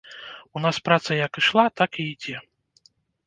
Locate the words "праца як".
0.87-1.31